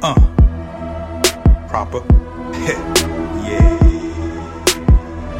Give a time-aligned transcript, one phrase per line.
[0.00, 0.14] Uh.
[1.68, 1.98] Proper.
[2.52, 3.78] yeah.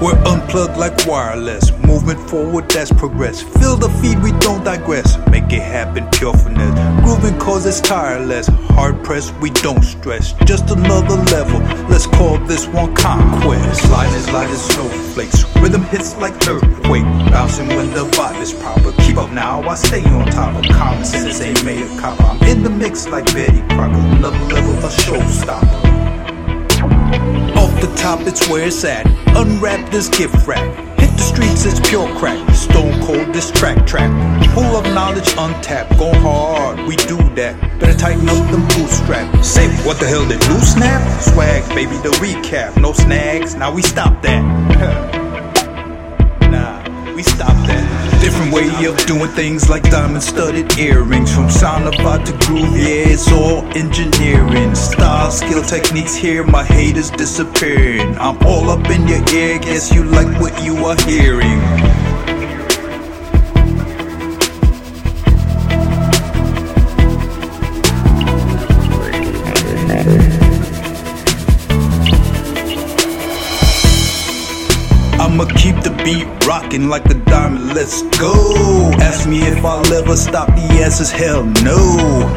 [0.00, 1.70] We're unplugged like wireless.
[1.78, 3.42] Movement forward, that's progress.
[3.42, 5.16] Fill the feed, we don't digress.
[5.28, 7.04] Make it happen, pure finesse.
[7.04, 8.48] Grooving cause it's tireless.
[8.76, 10.34] Hard pressed, we don't stress.
[10.44, 11.60] Just another level.
[11.88, 13.90] Let's call this one conquest.
[13.90, 14.26] Light as
[14.72, 15.44] snowflakes.
[15.56, 17.04] Rhythm hits like earthquake.
[17.30, 18.77] Bouncing when the vibe is proper.
[19.38, 21.40] Up now, I stay on top of common sense.
[21.40, 22.20] Ain't made a cop.
[22.20, 23.94] I'm in the mix like Betty Crocker.
[24.16, 25.96] Another level, a showstopper.
[27.56, 29.06] Off the top, it's where it's at.
[29.36, 30.66] Unwrap this gift wrap.
[30.98, 32.38] Hit the streets, it's pure crack.
[32.54, 34.10] Stone cold, this track track.
[34.54, 35.96] Full of knowledge, untapped.
[35.98, 37.54] Go hard, we do that.
[37.78, 39.46] Better tighten up them bootstraps.
[39.46, 41.22] Say, what the hell did Lou snap?
[41.22, 42.80] Swag, baby, the recap.
[42.80, 45.14] No snags, now we stop that.
[47.18, 48.20] we stop that.
[48.22, 51.34] Different way of doing things like diamond studded earrings.
[51.34, 54.72] From sound about to groove, yeah, it's all engineering.
[54.76, 58.16] Style, skill, techniques here, my haters disappearing.
[58.18, 61.58] I'm all up in your ear, guess you like what you are hearing.
[75.58, 78.92] Keep the beat rocking like a diamond, let's go.
[79.00, 81.80] Ask me if I'll ever stop, the answer's hell no.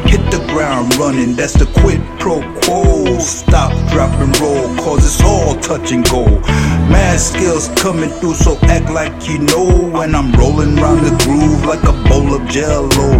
[0.06, 3.18] Hit the ground running, that's the quid pro quo.
[3.20, 6.24] Stop, drop, and roll, cause it's all touch and go.
[6.90, 9.66] Mad skills coming through, so act like you know.
[9.96, 13.10] When I'm rolling round the groove like a bowl of jello.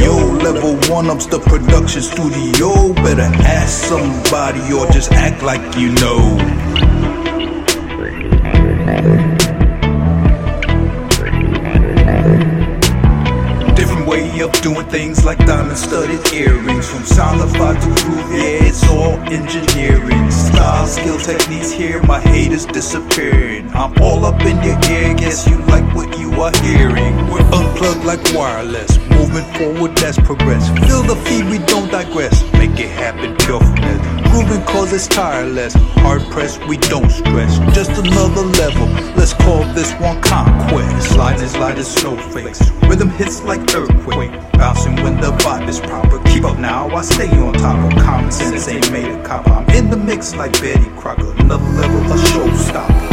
[0.00, 0.14] Yo,
[0.46, 2.92] level one up's the production studio.
[2.94, 6.81] Better ask somebody or just act like you know.
[13.74, 16.90] Different way of doing things like diamond studded earrings.
[16.90, 17.00] From
[17.40, 20.30] of to groove, yeah, it's all engineering.
[20.30, 23.70] Style, skill, techniques here, my haters disappearing.
[23.70, 27.16] I'm all up in your ear, guess you like what you are hearing.
[27.30, 30.68] We're unplugged like wireless, moving forward, that's progress.
[30.86, 32.42] Feel the feed, we don't digress.
[32.52, 34.11] Make it happen, pure finesse.
[34.32, 37.58] Grooving cause it's tireless, hard pressed, we don't stress.
[37.74, 41.14] Just another level, let's call this one conquest.
[41.18, 44.32] Light as snowflakes, rhythm hits like earthquake.
[44.54, 46.18] Bouncing when the vibe is proper.
[46.24, 49.46] Keep up now, I stay on top of common sense, ain't made a cop.
[49.48, 53.12] I'm in the mix like Betty Crocker, another level, a showstopper.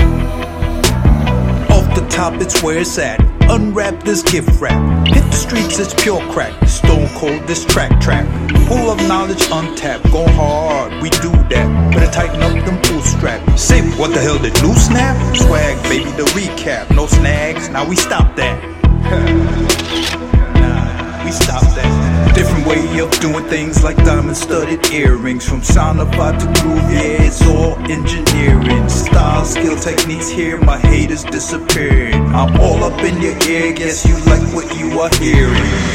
[1.70, 3.20] Off the top, it's where it's at.
[3.50, 5.08] Unwrap this gift wrap.
[5.08, 6.54] Hit the streets, it's pure crack.
[6.66, 8.26] Stone cold, this track track.
[8.56, 8.70] Of
[9.10, 10.04] knowledge, untapped.
[10.12, 11.92] Go hard, we do that.
[11.92, 13.60] Better tighten up them bootstraps.
[13.60, 15.18] Say, what the hell did Lou snap?
[15.36, 16.96] Swag, baby, the recap.
[16.96, 18.56] No snags, now we stop that.
[20.62, 22.36] nah, we stop that.
[22.36, 25.44] Different way of doing things like diamond studded earrings.
[25.50, 28.88] From sound vibe to groove, yeah, it's all engineering.
[28.90, 32.14] Style, skill, techniques here, my haters disappearing.
[32.36, 35.89] I'm all up in your ear, guess you like what you are hearing.